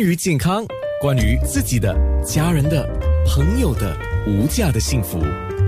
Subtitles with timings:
[0.00, 0.64] 关于健康，
[0.98, 1.94] 关于自己的、
[2.24, 2.88] 家人的、
[3.26, 3.94] 朋友的
[4.26, 5.20] 无价的幸福，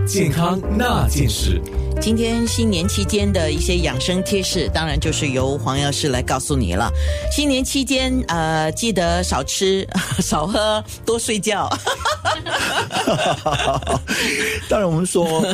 [0.06, 1.60] 健康那件事。
[2.00, 6.90] 今天新年期间的一些养生贴士，当然就是由黄药师来告诉你了。
[7.30, 9.86] 新年期间，呃，记得少吃、
[10.20, 11.68] 少喝、多睡觉。
[14.66, 15.44] 当然，我们说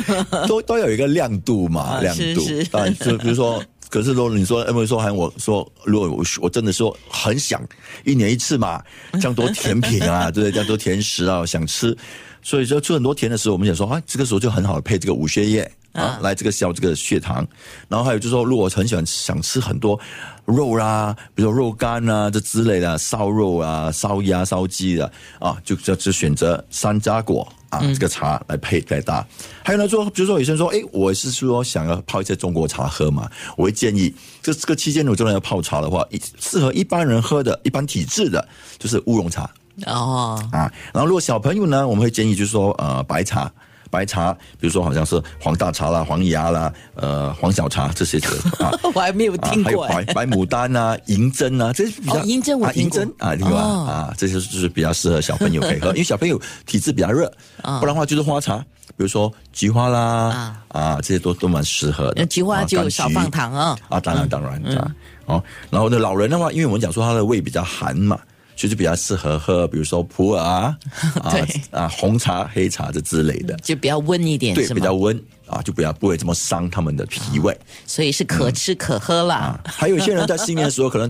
[0.47, 2.65] 都都有一个亮度嘛，啊亮度是是。
[2.71, 3.61] 当然，就比如说，
[3.91, 7.61] 可是如果你说，有没有说喊我说，如果我我真的说很想
[8.05, 8.83] 一年一次嘛，
[9.15, 10.53] 这样多甜品啊，对 不对？
[10.53, 11.97] 这样多甜食啊，想吃，
[12.43, 17.47] 所以说吃很多甜的时候，我们想说啊，这个时候就很好的配这个五血液啊，来这个消这个血糖。
[17.89, 19.99] 然后还有就是说，如果很喜欢想吃很多
[20.45, 29.27] 肉啦，比如说肉干啊这之类的，烧肉啊、烧鸭、烧鸡的啊，就就就选择山楂果啊、这个茶来配来搭。
[29.63, 38.47] 还有呢，说比如说有些人说，哎，我是说想要泡一些中国茶喝嘛，我会建议这这个期间如果真的要泡茶的话，一适合一般人喝的、一般体质的，
[38.79, 39.51] 就是乌龙茶。
[39.87, 40.73] 哦，啊。
[40.93, 43.53] 然后如果小朋友呢，我们会建议就是说，呃，白茶。
[43.91, 48.19] 白茶，比如说好像是黄大茶啦、黄芽啦、呃黄小茶这些
[48.59, 49.87] 啊， 我还没有啊听过。
[49.87, 57.31] 还有白白牡丹啊、银针啊，这是比较哦银针我啊银听过针啊，听过哦啊啊，这些就是比较适合小朋友可以喝，因为小朋友体质比较热，
[57.63, 58.59] 啊不然的话就是花茶，
[58.97, 62.27] 比如说菊花啦啊这些都都蛮适合的。
[62.27, 63.77] 菊花就少放糖啊。
[63.89, 64.91] 啊，当然当然啊，
[65.27, 68.19] 哦，然后呢，老人的话，因为我们讲说他的胃比较寒嘛，
[68.59, 70.77] 所以就比较适合喝，比如说普洱啊，
[71.71, 74.93] 啊红茶、黑茶这之类的，就比较温一点，对，比较？
[74.93, 79.61] 温啊，就不要不会这么伤他们的脾胃所以是可吃可喝啦啊。。
[79.65, 81.09] 还有一些人在新年的时候可能。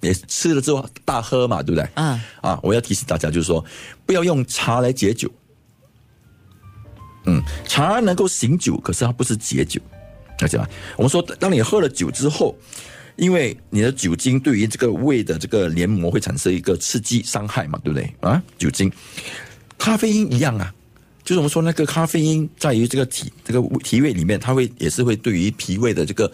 [0.00, 1.88] 也吃了之后大喝嘛，对不对？
[1.94, 3.64] 嗯啊，我要提醒大家，就是说
[4.04, 5.30] 不要用茶来解酒。
[7.24, 9.80] 嗯，茶能够醒酒，可是它不是解酒，
[10.40, 10.68] 了解吧？
[10.98, 12.54] 我们说，当你喝了酒之后，
[13.16, 18.12] 因为你的酒精对于这个胃的这个黏膜会产生一个刺激伤害嘛，对不对？
[18.20, 18.90] 啊，酒精，
[19.78, 20.74] 咖啡因一样啊，
[21.22, 26.30] 就是我们说那个咖啡因在于这个体这个体胃里面，它会也是会对于脾胃的这个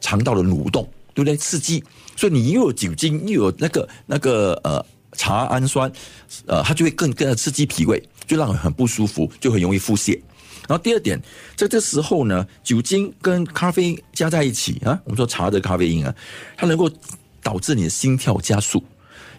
[0.00, 1.36] 肠道的蠕动，对不对？
[1.36, 1.82] 刺激，
[2.16, 5.90] 所以你又有酒精，又有那个那个呃茶氨酸，
[6.46, 10.20] 呃，它就会更更刺激脾胃，就让人很不舒服，就很容易腹泻。
[10.68, 11.20] 然后第二点，
[11.56, 16.14] 在这时候呢，酒精跟咖啡因加在一起啊，我们说茶的咖啡因啊，
[16.56, 16.90] 它能够
[17.42, 18.82] 导致你的心跳加速，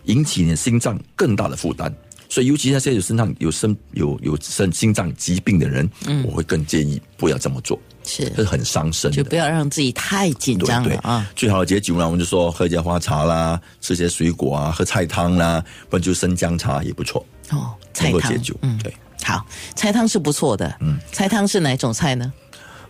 [0.05, 1.93] 引起你的心脏更大的负担。
[2.27, 5.89] 所以，尤其那些有身上有身有有身心脏疾病的人，
[6.25, 9.17] 我会更建议不要这么做，是这是很伤身的。
[9.17, 11.31] 就不要让自己太紧张了啊。
[11.35, 18.55] 最好的解酒呢，我们就说喝一些花茶啦，吃些水果啊，喝菜汤啦，不然就生姜茶也不错，哦，菜汤能够解酒。
[18.63, 18.93] 嗯，对。
[19.25, 19.43] 好，
[19.75, 20.71] 菜汤是不错的。
[20.79, 22.31] 嗯，菜汤是哪种菜呢？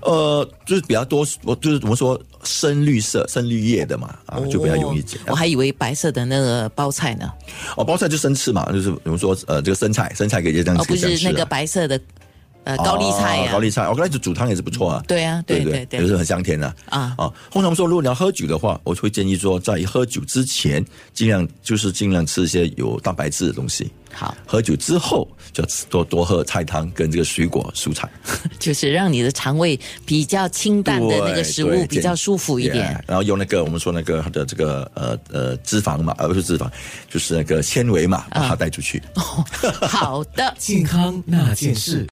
[0.01, 5.17] 呃，就是比较多，我就是怎么说深绿色、深绿叶的嘛，啊，就比较容易解。
[5.19, 7.31] 哦我还以为白色的那个包菜呢，
[7.75, 11.99] 哦，包菜就生吃嘛，就是比如说呃，这个生菜，生菜可以这样而吃，这样吃啊不是那个白色的
[12.65, 13.49] 呃高丽菜呀。
[13.49, 15.01] 哦高丽菜，我刚才煮汤也是不错啊。
[15.07, 17.31] 对啊，对对也是很香甜的啊啊。
[17.49, 23.89] 通常我们说，如果你要喝酒的话，我会建议说，在喝酒之前，尽量就是尽量吃一些有蛋白质的东西。
[24.11, 28.09] 好，喝酒之后就要吃多多喝菜汤跟这个水果蔬菜，
[28.57, 33.01] 就是让你的肠胃比较清淡的那个食物比较舒服一点 Yeah，。
[33.07, 36.69] 然后用那个我们说那个它的这个呃呃脂肪嘛，而不是脂肪，
[37.09, 39.01] 就是那个纤维嘛，把它带出去。
[39.15, 40.53] 好的。
[40.57, 42.03] 健康那件事。